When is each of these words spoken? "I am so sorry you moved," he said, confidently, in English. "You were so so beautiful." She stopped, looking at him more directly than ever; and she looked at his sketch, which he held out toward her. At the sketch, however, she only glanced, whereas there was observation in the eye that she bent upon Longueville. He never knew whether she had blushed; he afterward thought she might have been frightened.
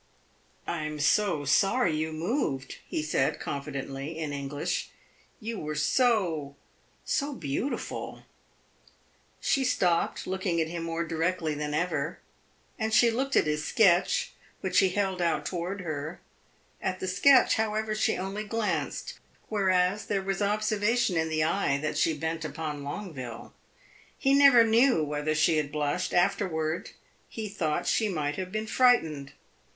"I 0.65 0.83
am 0.85 0.99
so 0.99 1.45
sorry 1.45 1.95
you 1.95 2.11
moved," 2.11 2.77
he 2.87 3.03
said, 3.03 3.39
confidently, 3.39 4.17
in 4.17 4.33
English. 4.33 4.89
"You 5.39 5.59
were 5.59 5.75
so 5.75 6.55
so 7.05 7.33
beautiful." 7.35 8.23
She 9.39 9.63
stopped, 9.63 10.25
looking 10.25 10.59
at 10.59 10.69
him 10.69 10.81
more 10.81 11.05
directly 11.05 11.53
than 11.53 11.75
ever; 11.75 12.17
and 12.79 12.91
she 12.95 13.11
looked 13.11 13.35
at 13.35 13.45
his 13.45 13.63
sketch, 13.63 14.31
which 14.61 14.79
he 14.79 14.89
held 14.89 15.21
out 15.21 15.45
toward 15.45 15.81
her. 15.81 16.19
At 16.81 16.99
the 16.99 17.07
sketch, 17.07 17.53
however, 17.57 17.93
she 17.93 18.17
only 18.17 18.43
glanced, 18.43 19.19
whereas 19.49 20.07
there 20.07 20.23
was 20.23 20.41
observation 20.41 21.15
in 21.15 21.29
the 21.29 21.43
eye 21.43 21.77
that 21.77 21.95
she 21.95 22.17
bent 22.17 22.43
upon 22.43 22.81
Longueville. 22.83 23.53
He 24.17 24.33
never 24.33 24.63
knew 24.63 25.03
whether 25.03 25.35
she 25.35 25.57
had 25.57 25.71
blushed; 25.71 26.09
he 26.09 26.17
afterward 26.17 26.89
thought 27.51 27.85
she 27.85 28.09
might 28.09 28.37
have 28.37 28.51
been 28.51 28.65
frightened. 28.65 29.33